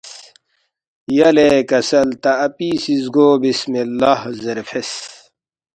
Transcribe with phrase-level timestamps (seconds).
[1.17, 4.91] یلے کسل تا اپی سی زگو بسم اللّٰہ زیرے فیس